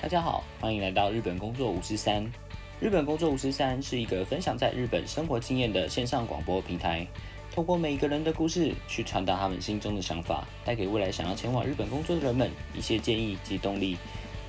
[0.00, 2.24] 大家好，欢迎来到日本工作五十三。
[2.78, 7.06] 日本工作五十三是一个分享在日本生活经验的线上广播平台，
[7.54, 13.96] 透过每一个人的故事，去传达他们心中的想法，带给未来想要前往日本工作的人们一些建议及动力。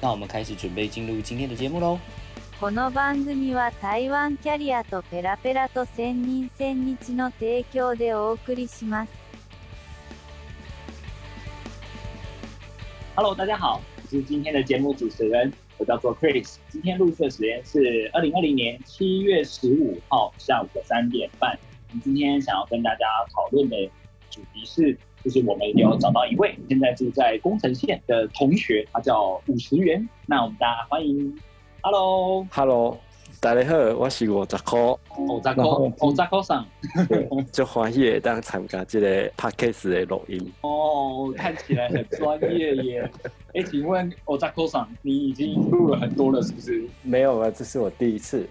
[0.02, 1.98] 那我们开始准备进入今天的节目喽。
[2.60, 9.10] この番組は台湾キャリアとペラペラと千人千日の提供でお送りします。
[13.16, 16.57] Hello，大家好，我 是今天的节目主持人，我叫做 Chris。
[16.69, 21.59] 今天录制的时间是二零二零年七月十五号下午的三点半。
[21.89, 23.91] 我们今天想要跟大家讨论的
[24.29, 24.95] 主题是，
[25.25, 30.07] 就是我们有找到一位现在住在宫城县的同学，他叫五十元。
[30.27, 31.35] 那我们大家欢迎
[31.81, 32.99] ，Hello，Hello，
[33.41, 34.79] 大家好，我是五十块，
[35.17, 35.63] 欧扎科，
[36.01, 36.67] 欧扎科上。
[37.51, 40.53] 就欢喜会当参加这个 podcast 的录音。
[40.61, 43.11] 哦，看起来很专业耶。
[43.55, 46.83] 哎，请问欧扎科上，你已经录了很多了，是不是？
[47.03, 48.47] 没有啊，这是我第一次。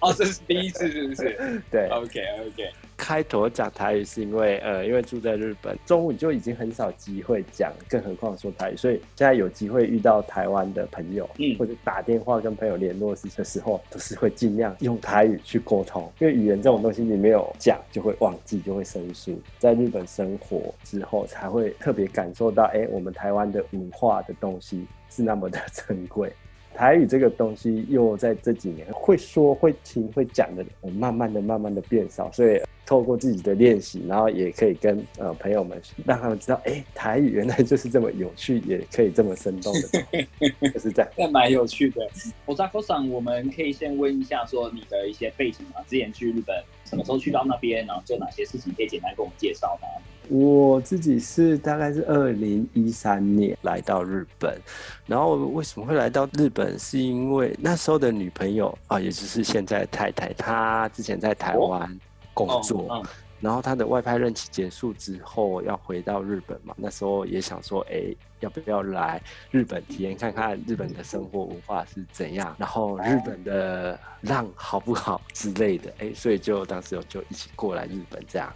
[0.00, 1.62] 哦，这是第一次，是不是？
[1.70, 2.70] 对，OK OK。
[2.96, 19.38] 开头讲台语是因为呃，因为住在日本，中午就已经很少机会讲，更何况说台语，所以现在有机会遇到台湾的朋友，嗯或者打电话跟朋友联络的时候，都是会尽量用台语去沟通，因为语言这种东西你没有讲就会忘记，就会生疏。
[19.58, 26.32] 在日本生活之后，才会特别感受到，哎、我们台湾的文化的东西是那么的珍贵。
[26.74, 41.08] 台语这个东西，又在这几年会说、会听、会讲的人，慢慢的、慢慢的变少，所以透过自己的练习，然后也可以跟呃朋友们让他们知道，哎、台语原来就是这么有趣，也可以这么生动的东西，就是这样。
[41.16, 42.04] 那蛮有趣的。
[42.44, 49.86] 我扎科上，我们可以先问一下，说你的一些背景啊，之前去日本什么时候去到那边，然后做哪些事情，可以简单跟我们介绍吗？
[50.28, 54.58] 我自己是大概是二零一三年来到日本，
[55.06, 56.78] 然后为什么会来到日本？
[56.78, 62.00] 是因为那时候的女朋友啊，也就是现在的太太，她之前在台湾
[62.32, 63.04] 工作，嗯，
[63.40, 69.20] 然后她的外派任期结束之后要回到日本嘛，那时候也想说，哎，要不要来
[69.50, 78.52] 日本体验看看日本的生活文化是怎样，然后日本的浪好不好之类的，哎，所以就当时就一起过来日本这样。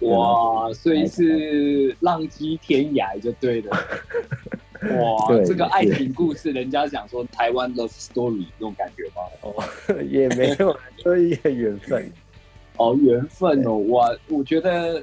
[0.00, 3.70] 哇，所以是浪迹天涯就对了。
[4.84, 9.22] 哇，这个爱情故事，人家讲说台湾 love story 那种感觉吗？
[9.40, 9.54] 哦，
[10.10, 12.12] 也没有，就是一个缘分。
[12.76, 15.00] 哦，缘分哦，我我觉得，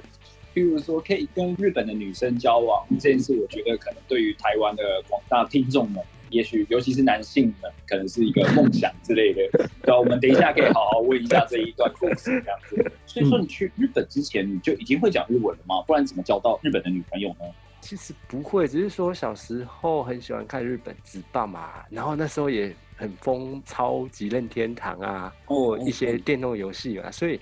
[0.53, 9.41] 譬如说可以跟日本的女生交往这件事，我觉得可能对于台湾的广大听众们，也许尤其是男性们，可能是一个梦想之类的。
[9.83, 12.91] 对啊，我们等一下可以好好问一下这一段故事，这样子。
[13.05, 15.81] 所以说，你去日本之前，你就已经会讲日文了吗？
[15.85, 17.45] 不然怎么交到日本的女朋友呢？
[17.81, 27.39] 其实不会，只是说小时候很喜欢看日本职棒嘛，然后那时候也很疯超级任天堂啊，或一些电动游戏啊，所以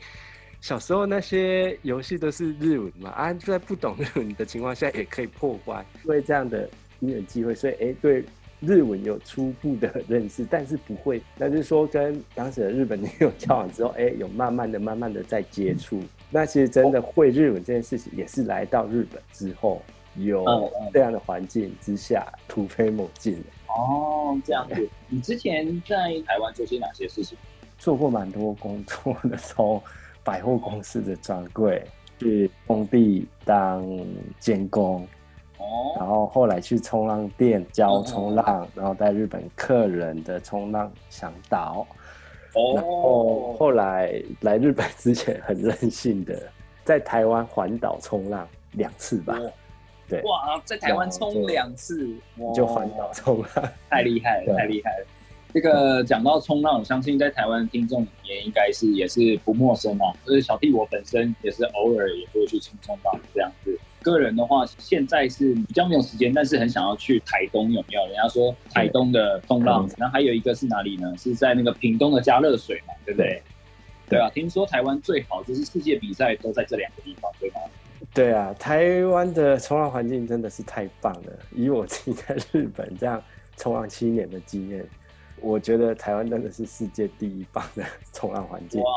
[0.61, 6.69] 小时候那些游戏都是日文嘛，啊，就在不懂日文的情况下也可以破关，因为这样的
[7.01, 8.23] 因缘机会，所以哎、对
[8.59, 16.01] 日文有初步的认识，但是不会，那就是说跟当时的日本女友交往之后，哎、有慢慢的、慢慢的在接触。
[16.29, 19.81] 那其实真的会日文这件事情，也是来到日本之后，
[20.15, 20.43] 有
[20.93, 23.43] 这样的环境之下突飞猛进的。
[23.67, 24.89] 哦，这样子。
[25.07, 25.95] 你之前在
[26.27, 27.37] 台湾做些哪些事情？
[27.77, 29.81] 做过蛮多工作的，从
[30.21, 31.81] 百货公司的专柜
[32.19, 33.87] 去工地当
[34.37, 35.07] 监工，
[35.97, 41.85] 然哦，后后来去冲浪店教冲浪，然后带日本客人的冲浪向导。
[42.75, 46.41] 然后哦，后来来日本之前很任性的，
[46.83, 49.51] 在台湾环岛冲浪两次吧，哦
[50.07, 53.69] 对，哇，在台湾冲两次，哇就环岛冲浪。
[53.89, 55.05] 太厉害了，太厉害了！
[55.53, 60.11] 这个讲到冲浪，我相信在台湾的听众也应该是也是不陌生啊。
[60.25, 63.79] 就是小弟我本身也是偶尔也会去冲冲浪这样子。
[64.01, 68.05] 个人的话，现在是比较没有时间，但是很想要去台东，有没有？
[68.07, 71.13] 人家说台东的风浪，然后还有一个是哪里呢？
[71.17, 73.41] 是在那个屏东的加热水嘛，对不对？
[74.09, 77.55] 对啊，听说台湾最好就是世界比赛都在这两个地方，对吗？
[78.13, 81.31] 对啊，台湾的冲浪环境真的是太棒了。
[81.53, 83.21] 以我自己在日本这样
[83.55, 84.83] 冲浪七年的经验，
[85.41, 87.83] 我觉得台湾真的是世界第一棒的
[88.13, 88.81] 冲浪环境。
[88.81, 88.91] 哇，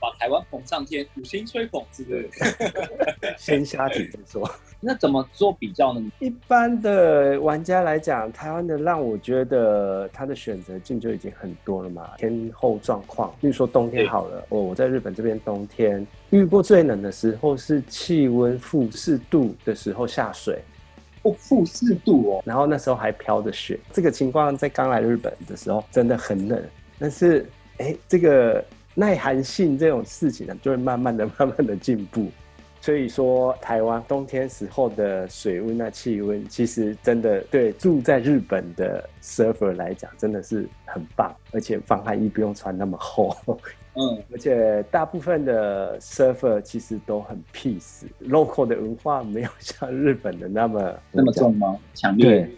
[0.00, 2.30] 把台湾捧上天，五星吹捧，是不是？
[3.38, 4.48] 先下体再说。
[4.78, 6.12] 那怎么做比较呢？
[6.20, 12.10] 一般的玩家来讲，台湾的浪，我觉得它的选择性就已经很多了嘛。
[12.18, 20.62] 天候状况，比如说冬天好了，哦，我在日本这边冬天遇过最冷的时候是气温负四度的时候下水，
[21.26, 23.78] 哦，负四度哦，然后那时候还飘着雪。
[23.92, 26.62] 这个情况在刚来日本的时候真的很冷，
[26.98, 27.44] 但是
[27.78, 28.64] 哎，这个
[28.94, 32.30] 耐寒性这种事情呢，就会慢慢的、慢慢的进步。
[32.80, 43.36] 所以说，台湾冬天时候的水温啊、气温，其实真的对住在日本的 surfer 来讲，真的是很棒，而且防寒衣不用穿那么厚。
[43.96, 51.78] 嗯，而且大部分的 surfer 其实都很 peace，local 的文化没有像日本的那么那么重吗？
[51.94, 52.26] 强烈？
[52.28, 52.50] 对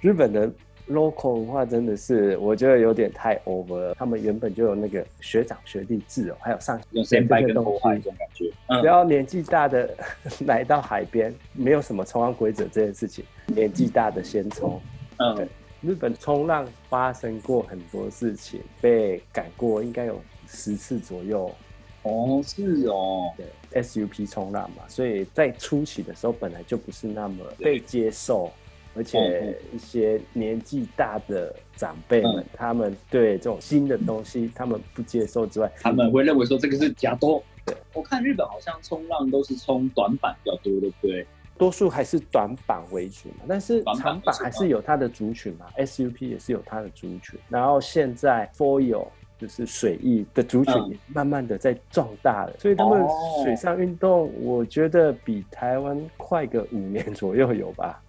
[0.00, 0.50] 日本的。
[0.90, 3.94] local 文化真的是，我觉得有点太 over 了。
[3.94, 8.50] 他们原本就有那个学长学弟制哦，还有上有先拜跟后拜这种感觉。
[8.80, 9.94] 只要年纪大的
[10.46, 14.80] 来到海边，没有什么冲浪规则这件事情，年纪大的先冲。
[15.18, 15.46] 嗯，
[15.82, 20.18] 日本冲浪发生过很多事情，被赶过应该有
[20.48, 21.54] 十次左右。
[22.02, 28.50] 哦，是哦，对，SUP 冲浪嘛，所以在初期的时候本来就不是那么被接受。
[28.94, 37.40] 而且一些年纪大的长辈们，他们对这种新的东西，他们不接受之外，他们会认为说这个是假多。
[37.64, 41.24] 对，我看日本好像冲浪都是冲短板比较多，对不对？
[41.56, 47.38] 多数还是短板为主嘛，但是长板还是有它的族群嘛，SUP 也是有它的族群。
[47.48, 49.06] 然后现在 Foil
[49.38, 53.06] 就是水翼的族群也慢慢的在壮大了，所以他们
[53.44, 58.02] 水上运动，我觉得比台湾快个五年左右有吧。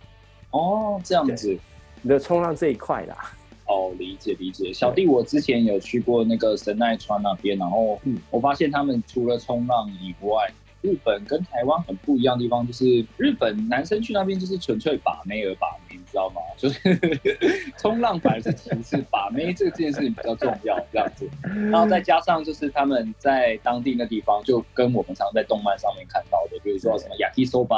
[0.51, 1.55] 哦，这样子，
[2.01, 3.15] 你的冲浪这一块啦。
[3.67, 4.73] 哦，理解理解。
[4.73, 16.41] 小弟我之前有去过那个神奈川那边，然后我发现他们除了冲浪以外，日本跟台湾很不一样的地方就是，日本男生去那边就是纯粹把妹而把妹，你知道吗？
[16.57, 16.79] 就是
[17.77, 21.29] 冲浪反而是其次，把妹这件事情比较重要这样子。
[21.71, 27.77] 然后再加上就是他们在当地那地方，就跟我们常在动漫上面看到的，比如说什么雅基索吧，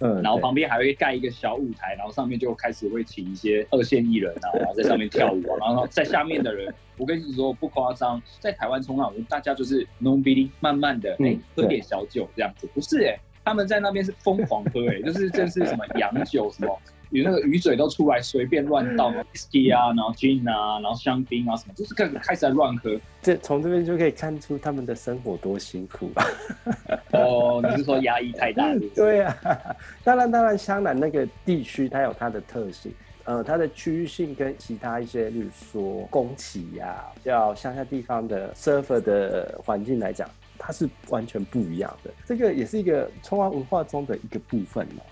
[0.00, 6.72] 嗯，然后旁边还会盖一个小舞台，然后上面就开始会请一些二线艺人啊，然后在上面跳舞啊，然后在下面的人。
[7.00, 23.00] 我跟你说不夸张，在台湾冲浪，大家就是 no b 慢慢的哎喝点小酒这样子，不是哎，他们在那边是疯狂喝哎，就是这是什么洋酒什么，有那个鱼嘴都出来随便乱倒，whisky 啊，然后 gin 啊，然后香槟啊什么，就是开始开始在乱喝。
[23.22, 26.24] 这从这边就可以看出他们的生活多辛苦啊。
[27.12, 28.66] 哦，你是说压抑太大？
[28.94, 29.34] 对啊，
[30.04, 32.92] 当然当然，香南那个地区它有它的特性。
[33.24, 40.28] 呃，它的区域性跟其他一些，例如说宫崎呀，叫乡下地方的 surfer 的环境来讲，
[40.58, 42.10] 它是完全不一样的。
[42.24, 45.02] 这个也是一个冲浪文化中的一个部分嘛。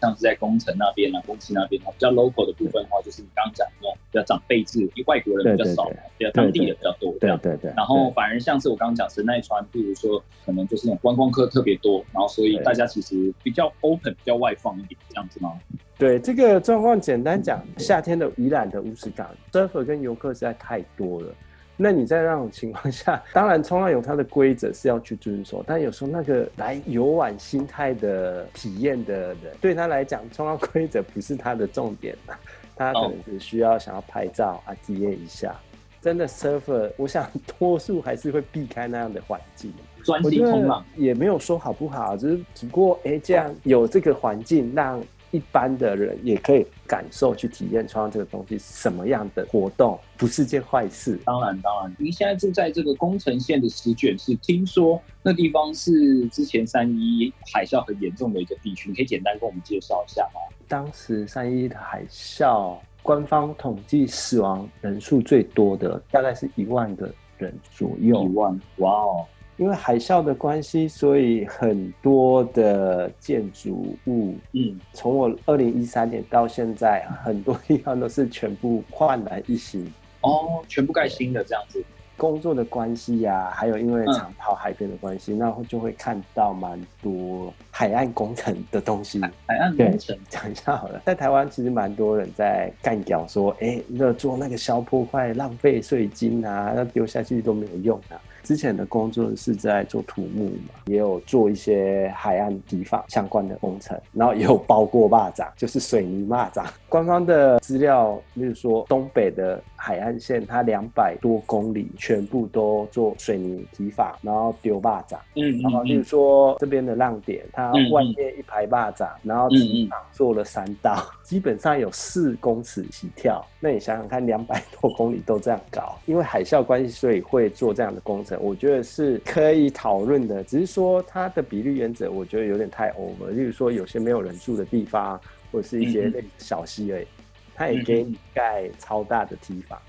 [0.00, 7.12] 像是在工程那边啊，公司那边比较 local 的部分的话，就是你刚刚讲那种比较长辈制，因为外国人比较少，比较当地的比较多。
[7.20, 7.72] 对对对。
[7.76, 15.52] 然后反而像是我刚刚讲神奈川，比如说可能就是那种观光客特别多，然后所以大家其实比较 open，比较外放一点，这样子吗？
[15.98, 21.34] 对这个状况，简单讲，夏天的宜兰的乌石港，surfer 跟游客实在太多了。
[21.82, 32.14] 那你在那种情况下，当然冲浪有它的规则是要去遵守，但有时候那个来游玩心态的体验的人，对他来讲，冲浪规则不是他的重点
[32.76, 35.54] 他可能只需要想要拍照啊，体验一下。
[36.02, 37.26] 真的 surfer，我想
[37.58, 39.72] 多数还是会避开那样的环境。
[40.04, 45.02] 专心冲浪也没有说好不好，只是只不过哎，这样有这个环境让。
[45.30, 51.18] 一般的人也可以感受去体验穿上这个东西什么样的活动，不是件坏事。
[51.24, 60.40] 当然，当然，您现在住在这个宫城县的石卷市，听说那地方是之前三一海啸很严重的一个地区，你可以简单跟我们介绍一下吗？
[60.66, 68.24] 当时三一的海啸，官方统计死亡人数最多的大概是一万个人左右。
[68.24, 69.26] 一万，哇哦！
[69.60, 79.86] 因为海啸的关系，所以很多的建筑物，嗯，从我二零一三年到现在， 很多地方都是全部焕然一新
[80.22, 81.84] 哦，全部盖新的这样子。
[82.16, 89.20] 工作的关系呀，还有因为常跑海边的关系，那就会看到蛮多海岸工程的东西。
[89.46, 98.16] 海岸工程讲一下好了，在台湾其实蛮多人在干掉说，哎，那做那个消破坏，浪费税金啊，那丢下去都没有用啊。
[98.42, 106.64] 之前的工作是在做土木嘛，也有做一些海岸堤防相关的工程，然后也有包过蚂蚱，就是水泥蚂蚱。
[106.88, 115.16] 官方的资料，例如说东北的海岸线，它两百多公里全部都做水泥堤防，然后丢蚂蚱。
[115.36, 120.96] 嗯，然后例如说这边的浪点，它外面一排蚂蚱，然后堤防做了三道，
[121.30, 123.40] 基本上有四公尺起跳。
[123.60, 128.36] 那你想想看，两百多公里都这样搞，因为海啸关系，所以会做这样的工程。
[128.42, 133.28] 我觉得是可以讨论的，只是说它的比例原则，我觉得有点太 over。
[133.28, 135.20] 例如说，有些没有人住的地方，
[135.52, 137.06] 或者是一些小溪而已，
[137.54, 139.80] 它也给你盖超大的堤防。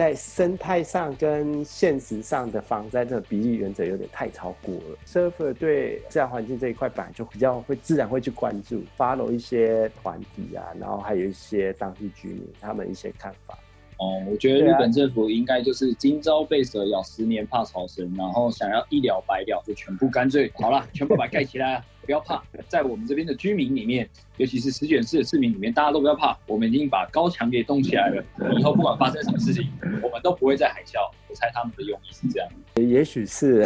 [0.00, 4.96] 在生态上跟现实上的防灾这个比例原则有点太超过了。
[5.06, 13.58] surfer 对自然环境这一块本来就比较会自然会去关注，follow 一些团体啊，然后还有一些当地居民他们一些看法。
[13.98, 22.42] 哦，我觉得日本政府应该就是今朝被蛇咬，十年怕草绳，然后想要一了百了，就全部干脆好了，全部把它盖起来，不要怕。
[22.66, 28.24] 在我们这边的居民里面，尤其是石卷市的市民里面，大家都不要怕，我们已经把高墙给动起来了。
[28.58, 29.70] 以后不管发生什么事情，
[30.02, 30.98] 我们都不会再海啸。
[31.28, 32.48] 我猜他们的用意是这样。
[32.74, 33.64] 也许是，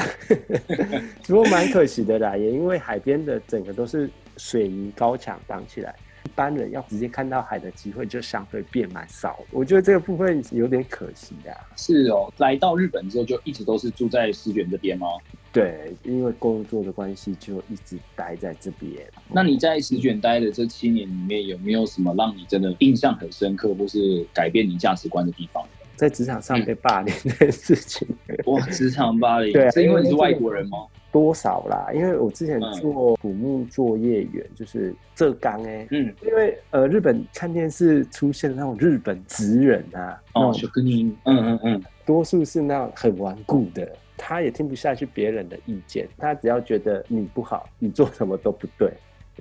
[1.27, 5.95] 不过蛮可惜的啦，也因为海边的整个都是水泥高墙挡起来，
[6.27, 9.39] 一般人要直接看到海的机会就相对变蛮少。
[9.51, 11.57] 我觉得这个部分有点可惜啊。
[11.77, 15.07] 是哦，来到日本之后就一直都是住在石卷这边吗？
[15.55, 18.91] 对，因为工作的关系，就一直待在这边。
[19.33, 25.65] 那你在石卷待的这七年里面，有没有什么让你真的印象很深刻，或是改变你价值观的地方？
[25.95, 28.09] 在职场上被霸凌的事情，
[28.47, 30.79] 哇，职场霸凌，对啊是因为你是外国人吗？
[31.13, 31.93] 多少啦？
[31.95, 48.93] 因为我之前做土木作业员，就是浙江哎，嗯，因为呃日本看电视出现那种日本职人啊，哦，小跟你，嗯嗯嗯，多数是那种很顽固的，他也听不下去别人的意见，他只要觉得你不好，你做什么都不对，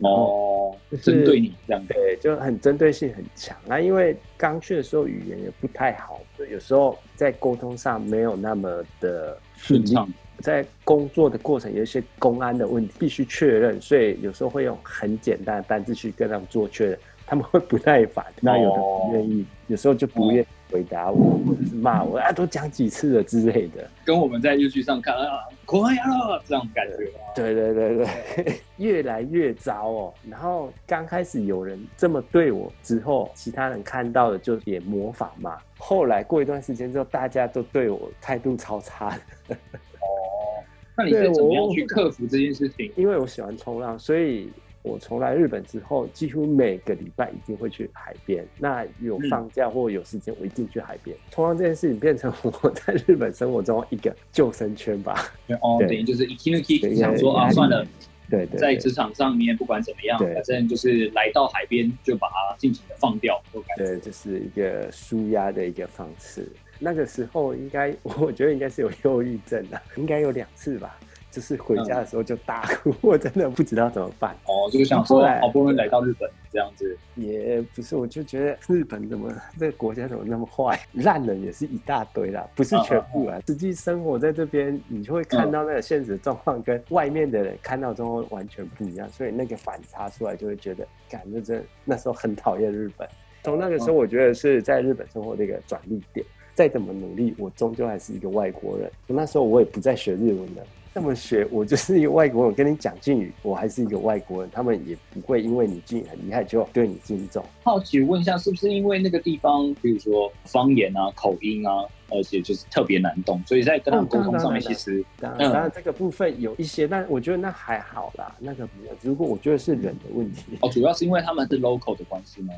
[0.01, 3.57] 哦，就是针对你这样，对，就很针对性很强。
[3.65, 9.37] 那因为刚去的时候语言也不太好，有时候在沟通上没有那么的。
[9.55, 23.87] 顺畅，在工作的过程有一些公安的问题必须确认，所以有时候会用很简单的单字去跟他们做确认，他们会不耐烦，那有的不愿意，有时候就不愿意回答我，或者是骂我啊，都讲几次了之类的。
[24.03, 30.13] 跟我们在日剧上看啊，快呀了这样感觉啊，对对对对， 越来越糟哦。
[30.27, 35.59] 然后刚开始有人这么对我之后，其他人看到了就也模仿嘛。
[35.77, 39.09] 后来过一段时间之后，大家都对我态度超差
[39.47, 39.55] 的。
[39.55, 40.57] 哦，
[40.97, 42.91] 那你是怎么样去克服这件事情？
[42.95, 44.49] 因为我喜欢冲浪，所以
[44.83, 48.45] 我从来日本之后，几乎每个礼拜一定会去海边。
[48.59, 51.15] 那有放假或有时间，我一定去海边。
[51.31, 55.31] 冲浪这件事情变成我 在日本生活中一个救生圈吧。
[55.61, 57.85] 哦，等于就是一 k i n k 对想说啊，算了，
[58.29, 63.41] 对对对在职场上面不管怎么样，反正就是来到海边就把它尽情的放掉。
[63.77, 66.45] 对，这是一个舒压的一个方式。
[66.79, 70.99] 那个时候应该， 我觉得应该是有忧郁症的，应该有两次吧。
[71.33, 74.35] 就是回家的时候就大哭，我真的不知道怎么办。
[74.45, 83.41] 哦，就是想说好不容易来到日本这样子，也不是，我就觉得日本怎么这个国家怎么那么坏，烂人也是一大堆啦，不是全部啊。
[83.47, 93.09] 实际生活在这边，你就会看到那个现实状况跟外面的人看到之后完全不一样，所以那个反差出来就会觉得，感觉真的那时候很讨厌日本。
[93.41, 96.23] 从那个时候，我觉得是在日本生活的一个转捩点。
[96.55, 98.87] 再怎么努力，我终究还是一个外国人。
[99.07, 100.63] 那时候我也不再学日文了。
[100.95, 107.43] 那么学，我就是一个外国人，跟你讲敬语，我还是一个外国人，他们也不会因为你敬语很厉害就对你敬重。
[107.63, 118.35] 好奇问一下，是不是因为那个地方，比如说方言啊、口音啊，而且就是特别难懂，所以在跟他们沟通上面，其实当然，当然这个部分有一些，但我觉得那还好啦。
[118.37, 118.69] 那个
[119.01, 122.53] 如果我觉得是人的问题，哦，主要是因为他们是 local 的关系吗？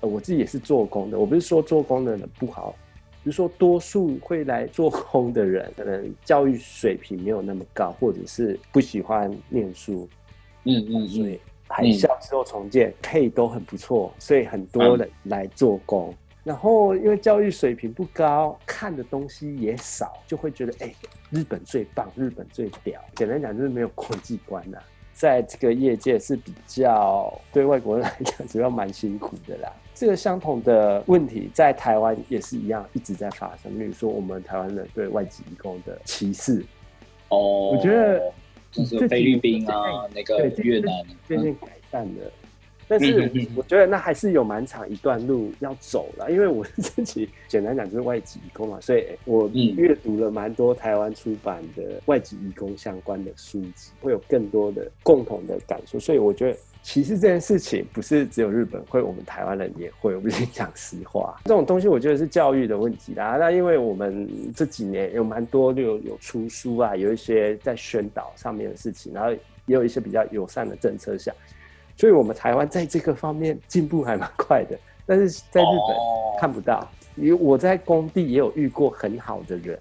[0.00, 2.74] 呃，我自己也是做工的，我不是说做工的人不好。
[3.26, 10.08] 比如说，多数会来做工的人，可能教育水平没有那么高，或者是不喜欢念书。
[10.62, 16.14] 嗯嗯所以海啸之后重建配都很不错，所以很多人来做工。
[16.44, 20.94] 然后因为教育水平不高，看的东西也少，就会觉得哎、
[21.30, 23.00] 日本最棒，日本最屌。
[23.16, 24.78] 简单讲就是没有国际观呐、
[25.16, 29.72] 在这个业界是比较对外国人来讲，主要蛮辛苦的啦。
[29.94, 33.80] 这个相同的问题在台湾也是一样，一直在发生。
[33.80, 36.62] 例如说，我们台湾人对外籍移工的歧视，
[37.30, 38.30] 哦，我觉得
[38.70, 40.92] 就是菲律宾啊，那个对越南，
[41.26, 42.30] 渐渐改善了。
[42.88, 55.98] 但是我觉得那还是有蛮长一段路要走了，因为我自己简单讲就是外籍移工嘛，所以我阅读了蛮多台湾出版的外籍移工相关的书籍，会有更多的共同的感受。
[55.98, 60.14] 所以我觉得歧视这件事情不是只有日本会，我们台湾人也会。
[60.14, 63.36] 我们先讲实话， 这种东西我觉得是教育的问题啦。
[63.36, 71.32] 那因为我们这几年有蛮多有有出书啊，有一些在宣导上面的事情，然后也有一些比较友善的政策下。
[71.96, 75.96] 所以，我们台湾在这个方面进步还蛮快的，但是在日本
[76.40, 76.86] 看不到。
[77.16, 79.78] 因为我在工地也有遇过很好的人，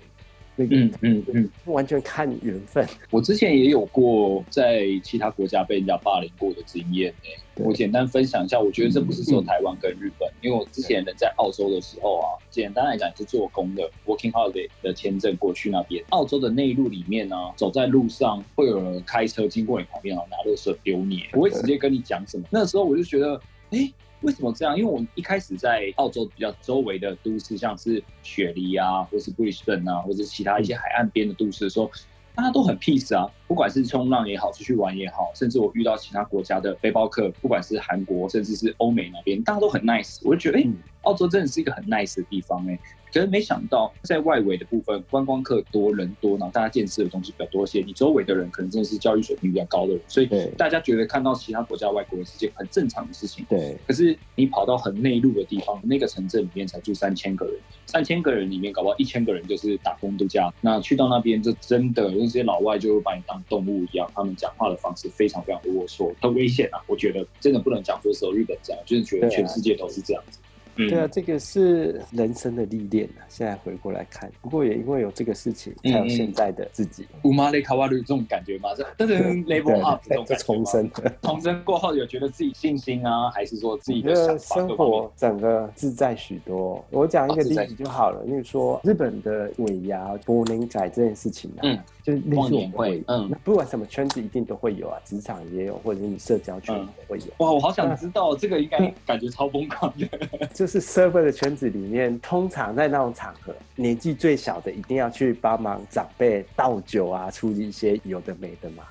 [0.56, 2.88] 那个嗯嗯嗯，完全看缘分。
[3.12, 7.66] 我之前也有过在其他国家被人家霸凌过的经验诶、对。
[7.66, 22.46] 我简单分享一下，我觉得这不是只有台湾跟日本，因为我之前人在澳洲的时候啊，简单来讲是做工的 working holiday 的签证过去那边，澳洲的内陆里面呢、走在路上会有人开车经过你旁边啊，拿垃圾丢你，不会直接跟你讲什么。
[22.50, 23.40] 那时候我就觉得，
[23.72, 23.92] 哎、
[24.26, 24.76] 为什么这样？
[24.76, 31.92] 因为我一开始在澳洲比较周围的都市，像是雪梨啊，或是布里斯本啊，或者其他一些海岸边的都市的时候，
[32.34, 40.20] 大家都很 peace 啊，不管是冲浪也好，出去玩也好，甚至我遇到其他国家的背包客，不管是韩国，甚至是欧美那边，大家都很 nice。
[40.24, 42.80] 我就觉得，哎、嗯澳洲真的是一个很 nice 的地方哎、
[43.16, 53.46] 可是没想到在外围的部分，观光客多人多，然后大家见识的东西比较多些，你周围的人可能真的是教育水平比较高的人，所以大家觉得看到其他国家外国人是件很正常的事情。
[53.48, 57.56] 对，可是你跑到很内陆的地方，那个城镇里面才住三千个人，
[57.86, 60.54] 三千个人里面搞不好一千个人就是打工度假。
[60.60, 66.84] 那去到那边，就真的那些老外就会把你当动物一样，他们讲话的方式非常非常的龌龊，很危险啊！
[66.86, 70.40] 我觉得真的不能讲说只有日本这样，就是觉得全世界都是这样子。
[70.78, 73.24] 嗯对啊，这个是人生的历练啊。
[73.30, 77.06] 现在回过来看，不过也因为有这个事情，嗯才有现在的自己。
[77.24, 78.70] 乌马雷卡瓦鲁这种感觉吗？
[78.76, 80.90] 这这是 level up 这种重生。
[81.22, 86.84] 重生过后有觉得自己信心啊，还是说自己的生活整个自在许多。
[86.92, 97.26] 我讲一个例子就好了，例如说日本的尾牙、柏林仔这件事情啊，嗯，就是类似我们会，嗯那不管什么圈子一定都会有啊，职场也有，或者是你社交圈嗯也会有。
[97.38, 100.08] 哇，我好想知道这个应该感觉超疯狂的。
[100.66, 108.84] 就是 server 的圈子里面，通常在那种场合，年纪最小的一定要去帮忙长辈倒酒啊，处理一些有的没的嘛。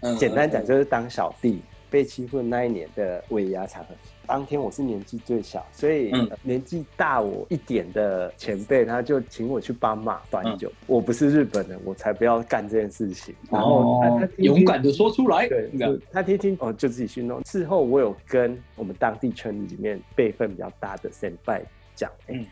[0.00, 1.62] 嗯简单讲就是当小弟
[1.92, 3.94] 被欺负那一年的尾牙场合，
[4.26, 10.70] 当天我是年纪最小，所以、嗯呃年纪大我一点的前辈他就请我去帮忙端酒。
[10.70, 13.34] 嗯我不是日本人，我才不要干这件事情。
[13.50, 15.70] 然后他他勇敢的说出来，对，
[16.10, 17.42] 他听听哦，就自己去弄。
[17.42, 21.62] 事后我有跟我们当地圈里面辈分比较大的先辈
[21.94, 22.46] 讲，哎、嗯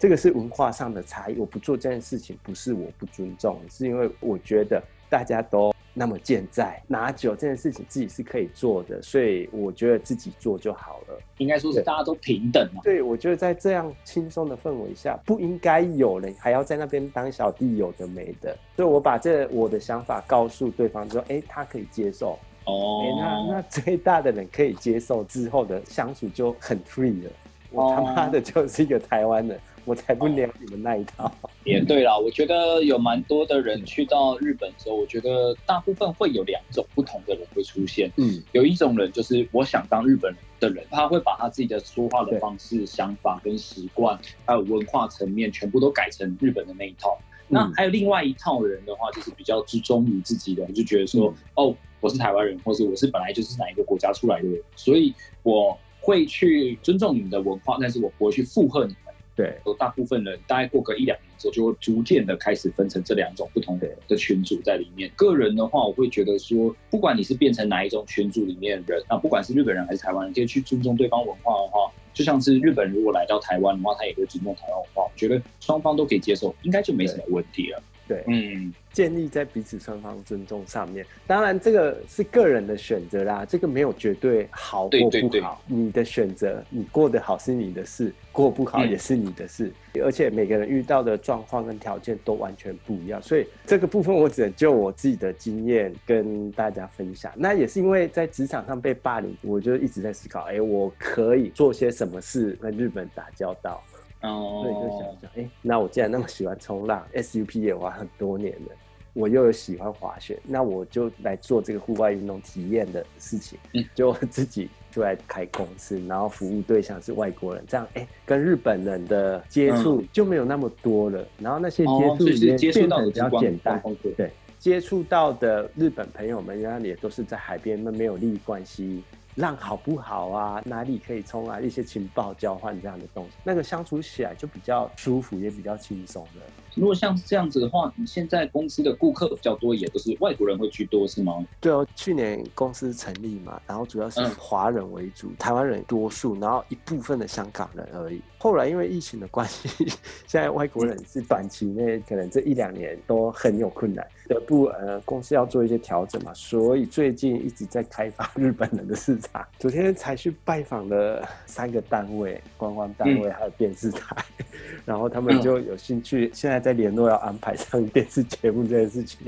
[0.00, 1.36] 这个是文化上的差异。
[1.36, 11.18] 我不做这件事情，不是我不尊重，是因为我觉得大家都那么健在，拿酒这件事情自己是可以做的，所以我觉得自己做就好了。
[11.38, 12.80] 应该说是大家都平等嘛。
[12.84, 18.56] 对，我觉得在这样轻松的氛围下，不应该有人还要在那边当小弟，有的没的。
[18.76, 22.38] 所以我把这我的想法告诉对方之后，哎，他可以接受。
[22.66, 27.30] 哦哎、那那最大的人可以接受之后的相处就很 free 了。
[27.72, 31.30] 我他妈的就是一个台湾人，我才不聊你们那一套。
[31.64, 38.10] 也对啦，我觉得有蛮多的人去到日本之后，我觉得大部分会有两种不同的人会出现。
[38.16, 47.18] 嗯，有一种人就是我想当日本人的人，他会把他自己的说话的方式、想法跟习惯，还有文化层面，全部都改成日本的那一套。
[47.46, 55.12] 那嗯还有另外一套人的话，就是比较注重于自己的，就觉得说，嗯哦，我是台湾人，或是我是本来就是哪一个国家出来的人，所以
[55.42, 59.09] 我会去尊重你们的文化，但是我不会去附和你们。
[59.36, 65.10] 对，有大部分人大概过个一两年之后，就会逐渐的开始分成这两种不同的的群组在里面。
[65.16, 77.82] 个人的话，我会觉得说，不管你是变成哪一种群组里面的人，啊，不管是日本人还是台湾人，可以去尊重对方文化的话，就像是日本如果来到台湾的话，他也会尊重台湾文化，我觉得双方都可以接受，应该就没什么问题了。
[78.10, 81.06] 对嗯，建立在彼此双方尊重上面。
[81.28, 85.62] 当然，这个是个人的选择啦，这个没有绝对好或对对对不好。
[85.68, 89.70] 你的选择，你过得好是你的事，过不好嗯也是你的事。
[90.02, 97.30] 而且每个人遇到的状况跟条件都完全不一样，所以这个部分我只能就我自己的经验跟大家分享。
[97.36, 103.80] 那也是因为在职场上被霸凌，我就一直在思考，哎、我可以做些什么事跟日本打交道。
[104.22, 108.72] 哦所以就想想，哎、那我既然那么喜欢冲浪，SUP 也玩很多年了，
[109.12, 113.58] 我又有喜欢滑雪，那我就来做这个户外运动体验的事情。
[113.74, 121.24] 嗯就自己就来开公司，然后服务对象是外国人，这样哎、跟日本人的接触就没有那么多了。
[121.38, 123.82] 然后那些接触也是接触变得比较简单。
[124.16, 129.02] 对，接触到的日本朋友们，原来也都是在海边，那没有利益关系，
[129.40, 136.40] 浪好不好啊，哪里可以冲啊，一些情报交换这样的东西，那个相处起来就比较舒服，也比较轻松的。
[136.80, 141.46] 如果像这样子的话，你现在公司的顾客比较多，也都是外国人会居多，是吗？
[141.60, 148.22] 对哦，去年公司成立嘛，然后主要是嗯华人为主，台湾人多数，然后一部分的香港人而已。
[148.38, 149.68] 后来因为疫情的关系，
[150.26, 159.46] 现在外国人是短期内可能这一两年都很有困难，得不呃公司要做一些调整嘛，所以最近一直在开发 日本人的市场。
[159.58, 164.16] 昨天才去拜访了三个单位，观光单位还有电视台，
[164.86, 169.18] 然后他们就有兴趣，现在在联络要安排上电视节目这件事情，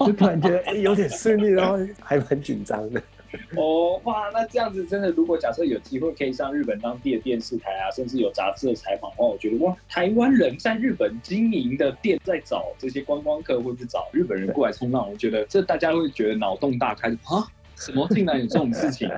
[0.00, 3.02] 就突然觉得哎有点顺利，然后还蛮紧张的。
[3.56, 19.10] 哦，哇，那这样子真的，如果假设有机会可以上日本当地的电视台啊，甚至有杂志的采访的话，我觉得哇，台湾人在日本经营的店在找这些观光客，或是找日本人过来冲浪，我觉得这大家会觉得脑洞大开啊，什么竟然有这种事情？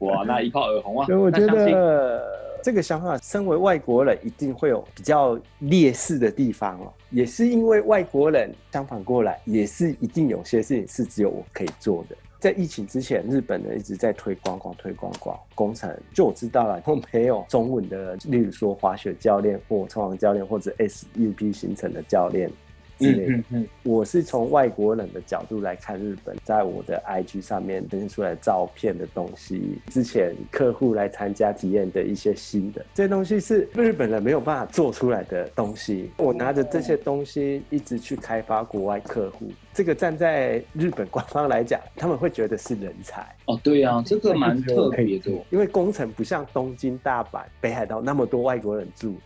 [0.00, 1.06] 哇，那一炮而红啊！
[1.06, 2.22] 所以我觉得
[2.62, 12.16] 这个想法，身为外国人一定会有比较劣势的地方哦，也是因为外国人相反过来，也是一定有些事情是只有我可以做的。
[12.38, 22.50] 在疫情之前，日本人一直在推广广推广广工程，就我知道了，都没有中文的，例如说滑雪教练或冲浪教练或者 SUP 行程的教练。
[23.00, 36.10] 嗯嗯，我是从外国人的角度来看日本，在我的 IG 上面登出来照片的东西，之前客户来参加体验的一些新的，这些东西是日本人没有办法做出来的东西。
[36.18, 43.26] 我拿着这些东西一直去开发国外客户，这个站在日本官方来讲，他们会觉得是人才。
[43.46, 49.16] 哦，对啊，这个蛮特别的，因为工程不像东京、大阪、北海道那么多外国人住。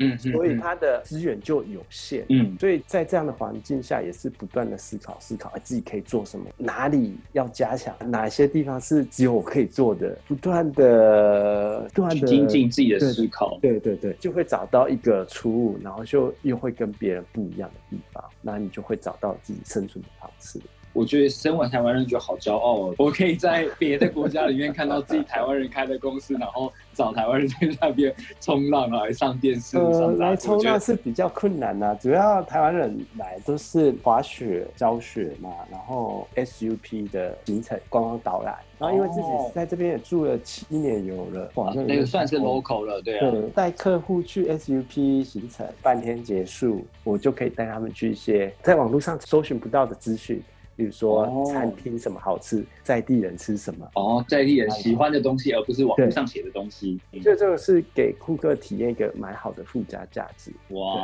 [0.00, 20.58] 嗯，所以它的资源就有限，嗯，所以在这样的环境下，也是不断的思考思考，自己可以做什么，哪里要加强，哪些地方是只有我可以做的，不断的不断的精进自己的思考，对对对，就会找到一个出路，然后就又会跟别人不一样的地方，那你就会找到自己生存的方式。
[20.92, 22.94] 我觉得身为台湾人就好骄傲哦！
[22.98, 29.78] 我可以在别的国家里面看到自己台湾人开的公司，然后找台湾人在那边冲浪来上电视。
[29.78, 43.32] 呃，来冲浪是比较困难的，主要台湾人来都是滑雪教学嘛，然后 SUP 的行程观光导览，然后因为自己在这边也住了七年有了，哇，那个算是 local 了，对啊。
[43.54, 50.42] 带客户去 SUP 行程半天结束，我就可以带他们去一些在网络上搜寻不到的资讯。
[50.80, 56.98] 比如说餐厅什么好吃，在地人吃什么哦，在地人喜欢的东西，而不是网络上写的东西。
[57.22, 60.50] 所以这个是给顾客体验一个蛮好的附加价值。
[60.70, 60.96] 哇，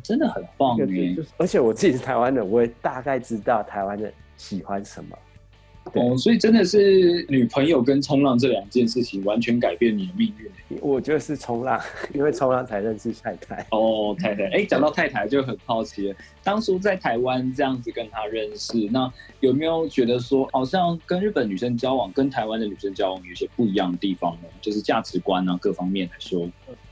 [0.00, 1.16] 真的很棒耶！
[1.38, 5.18] 而且我自己是台湾人，我也大概知道台湾人喜欢什么。
[5.94, 10.78] 哦，所以真的是女朋友跟冲浪这两件事情完全改变你的命运。
[10.80, 11.80] 我觉得是冲浪，
[12.12, 13.64] 因为冲浪才认识太太。
[13.70, 24.48] 哦，太太，哎，讲到太太就很好奇，当初在台湾这样子跟她认识，那有没有觉得说，好像跟日本女生交往，跟台湾的女生交往有些不一样的地方呢？
[24.60, 26.48] 就是价值观啊，各方面来说，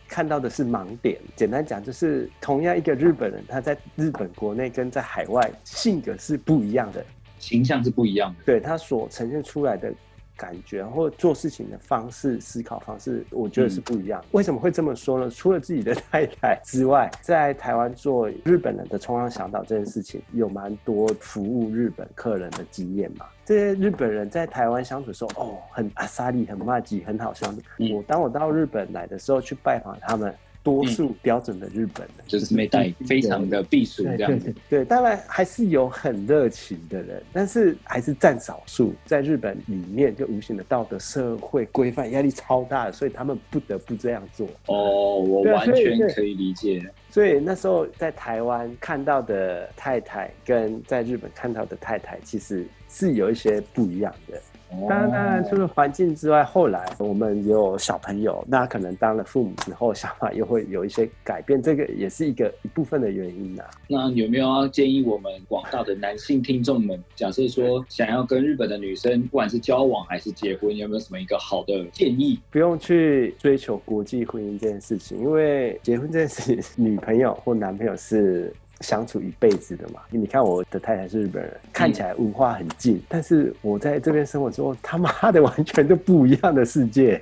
[0.06, 1.18] 看到的是盲点。
[1.34, 7.04] 简单讲，就是同样一个日本人，他在日本国内跟在海外性格是不一样的。
[7.44, 9.92] 形象是不一样的，对他所呈现出来的
[10.36, 14.24] 感觉，或做事情的方式、思考方式，我觉得是不一样。
[14.32, 15.30] 为什么会这么说呢？
[15.30, 23.26] 除了自己的太太之外，在台湾做日本人的冲浪小岛这件事情，有蛮多服务日本客人的经验嘛。
[23.44, 27.62] 这些日本人在台湾相处的时候，哦，很阿萨利，很骂吉，很好相处。
[27.94, 30.34] 我当我到日本来的时候，去拜访他们。
[30.64, 34.52] 多数标准的日本人，就是没带，非常的避暑这样子。
[34.70, 38.94] 对，当然还是有很热情的人，但是还是占少数。
[39.04, 44.48] 在日本里面，就无形的道德社会规范压力超大的，所以他们不得不这样做。
[44.66, 46.82] 哦，我完全可以理解。
[47.10, 54.40] 所以那时候在台湾看到的太太，跟在日本看到的太太，其实是有一些不一样的。
[54.88, 63.62] 当然，当然，除了环境之外，后来我们有小朋友，那可能当了父母之后，想法又会有一些改变，这个也是一个一部分的原因呐。
[63.88, 72.38] 那有没有要建议我们广大的男性听众们，假设说想要跟日本的女生，不管是交往还是结婚，有没有什么一个好的建议？
[72.50, 78.52] 不用去追求国际婚姻这件事情，因为结婚这件事情，女朋友或男朋友是。
[78.80, 80.00] 相处一辈子的嘛？
[80.10, 87.20] 你看我的太太是日本人，看起来文化很近，但是我在这边生活之后，他妈的完全就不一样的世界。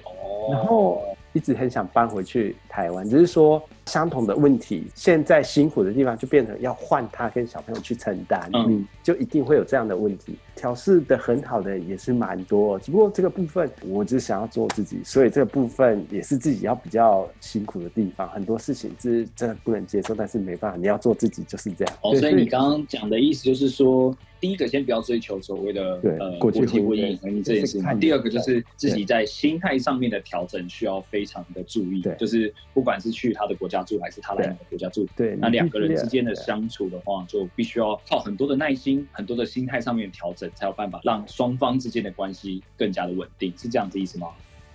[0.50, 1.02] 然后。
[1.34, 3.62] 一直很想搬回去台湾，只是说
[3.92, 10.34] 相同的问题，现在辛苦的地方就变成要换他跟小朋友去承担，嗯，就一定会有这样的问题。
[10.56, 18.26] 调试的很好的也是蛮多，只不过这个部分我只想要做自己，所以这个部分也是自己要比较辛苦的地方。
[18.30, 21.94] 很多事情是真的不能接受，但是没办法，你要做自己就是这样。
[22.00, 24.16] 哦，所以你刚刚讲的意思就是说。
[24.42, 44.28] 第一个先不要追求所谓的对呃国际际婚婚姻这件事情，就是看第二个就是自己在心态上面的调整需要非常的注意对，就是不管是去他的国家住还是他来你的国家住，对，那两个人之间的相处的话，就必须要靠很多的耐心、很多的心态上面调整，才有办法让双方之间的关系更加的稳定，是这样子意思吗？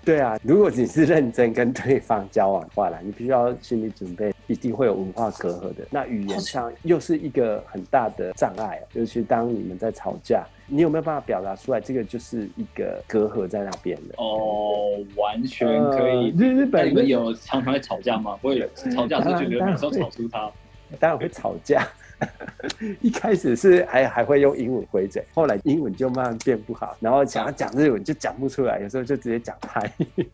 [0.06, 5.86] 对啊，如果你是认真跟对方交往的话啦，你必须要心理准备，一定会有文化隔阂的。
[5.92, 11.82] 那语言上又是一个很大的障碍，尤其当你们在吵架，你有没有办法表达出来？
[11.82, 14.16] 这个就是一个隔阂在那边的。
[14.18, 16.32] 哦，完全可以。
[16.32, 18.38] 呃日日本你们有常常会吵架吗？
[18.42, 18.60] 会
[18.96, 20.50] 吵架是觉得当然每次都吵出他。
[21.00, 21.86] 当然会吵架。
[23.02, 30.28] 一开始是还还会用英文回嘴，后来英文就慢慢变不好，然后想要讲日文就讲不出来，有时候就直接讲台语。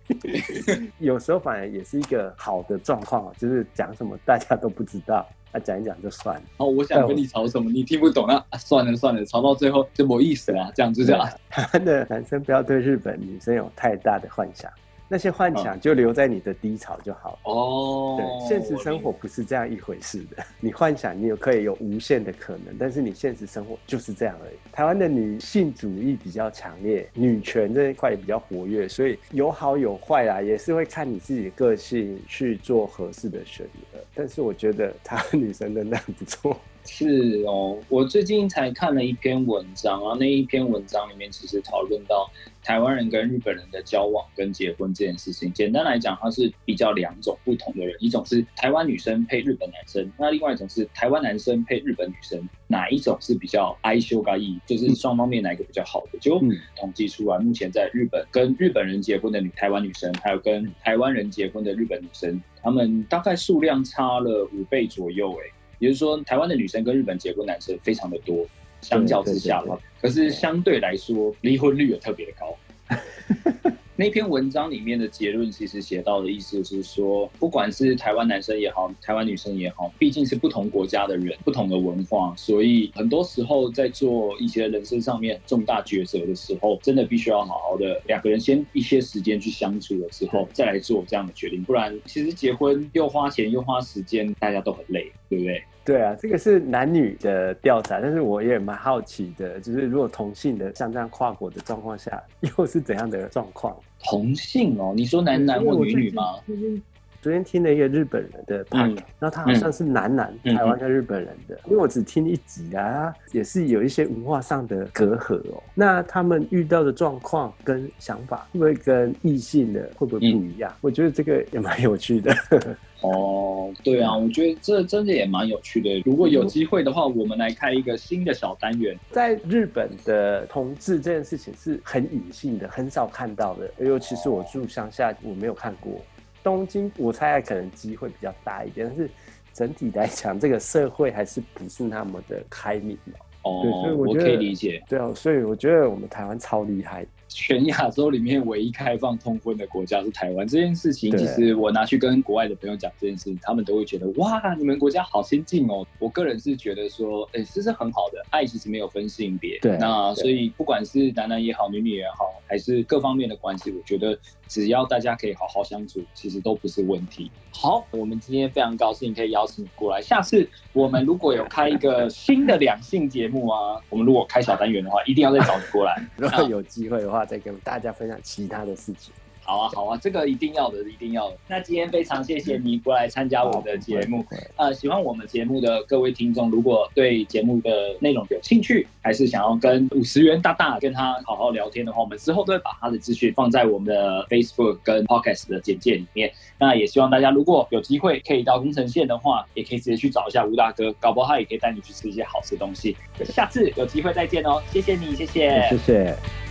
[1.00, 6.44] 有时候反而也是一个好的状况啊，就是讲什么大家都不知道，那、讲一讲就算了。
[6.58, 11.28] 哦，我想跟你吵什么，你听不懂那、啊、算了算了，吵到最后就没意思了，这样就这样。
[11.50, 14.72] 台湾的男生不要对日本女生有太大的幻想，
[15.14, 17.40] 那些幻想就留在你的低潮就好了。
[17.44, 20.44] 哦，对，现实生活不是这样一回事的。
[20.60, 24.56] 你幻想你有可以有无限的可能，但是你现实生活就是这样而已。
[24.72, 34.00] 台湾的女性主义比较强烈，女权这一块也比较活跃，所以有好有坏啦，也是会看你自己的个性去做合适的选择。
[34.16, 36.60] 但是我觉得台湾女生真的很不错。
[36.86, 42.30] 是哦，我最近才看了一篇文章啊，那一篇文章里面其实讨论到
[42.62, 45.52] 台湾人跟日本人的交往跟结婚这件事情。
[45.54, 56.20] 简单来讲，它是比较两种不同的人，一种是台湾女生配日本男生，那另外一种是台湾男生配日本女生，哪一种是比较哀羞嘎意，就是双方面哪一个比较好的？
[56.20, 56.38] 就
[56.76, 68.46] 统计出来，目前在日本跟日本人结婚的女台湾女生，还有跟台湾人结婚的日本女生，他们大概数量差了五倍左右、欸，也就是说，台湾的女生跟日本结婚男生非常的多，
[68.82, 72.58] 相较之下的话，可是相对来说，离婚率也特别的高。
[73.96, 95.64] 那篇文章里面的结论其实写到的意思就是说，不管是台湾男生也好，台湾女生也好，毕竟是不同国家的人，不同的文化，所以很多时候在做一些人生上面重大抉择的时候，真的必须要好好的两个人先一些时间去相处了之后，再来做这样的决定，不然其实结婚又花钱又花时间，大家都很累，对不对？
[95.86, 102.24] 对啊，这个是男女的调查，但是我也蛮好奇的，就是如果同性的像这样跨国的状况下，
[102.58, 103.76] 又是怎样的状况？
[104.06, 106.36] 同性哦，你说男男或女女吗？
[106.46, 106.82] 最近
[107.24, 115.64] 昨天听了一个日本人的 p o 嗯 d 然后他好像是男男，嗯台湾跟日本人的，因为我只听一集啊，也是有一些文化上的隔阂哦。
[115.74, 120.70] 那他们遇到的状况跟想法，会不会跟异性的会不会不一样？
[120.82, 122.36] 我觉得这个也蛮有趣的。
[123.00, 126.02] 哦，对啊，我觉得这真的也蛮有趣的。
[126.06, 128.98] 如果有机会的话，我们来开一个新的小单元。
[129.12, 133.72] 在日本的同志这件事情是很隐性的，很少看到的。
[133.80, 136.02] 尤其是我住乡下，我没有看过。
[136.44, 139.10] 东京，我猜可能机会比较大一点，但是
[139.54, 142.98] 整体来讲， 这个社会还是不是那么的开明
[143.44, 143.62] 哦。
[143.64, 144.84] 对所以哦，我得以理解。
[144.88, 147.06] 对啊，所以我觉得我们台湾超厉害。
[147.36, 155.84] 全亚洲里面唯一开放通婚的国家是台湾，这件事情其实我拿去跟国外的朋友讲这件事情，他们都会觉得哇，你们国家好先进哦。
[155.98, 164.16] 我个人是觉得说，哎、这是很好的，爱其实没有分性别，对对那所以不管是男男也好，女女也好，还是各方面的关系，我觉得
[164.54, 167.32] 只要大家可以好好相处，其实都不是问题。
[167.50, 176.06] 好，我们今天非常高兴可以邀请你过来，下次我们如果有开一个新的两性节目啊， 我们如果开小单元的话，一定要再找你过来。
[176.18, 179.12] 如果有机会的话，再跟大家分享其他的事情。
[179.44, 181.38] 好啊，好啊，这个一定要的，一定要的。
[181.48, 184.26] 那今天非常谢谢你过来参加我的节目。
[184.56, 196.32] 呃，喜欢我们节目的各位听众，如果对节目的内容有兴趣，还是想要跟五十元大大跟他好好聊天的话，我们之后都会把他的资讯放在我们的 Facebook 跟 Podcast 的简介里面。
[196.58, 202.96] 那也希望大家如果有机会可以到宫城县的话，也可以直接去找一下吴大哥，搞不好他也可以带你去吃一些好吃的东西。
[203.26, 206.43] 下次有机会再见哦，谢谢你，谢谢谢谢。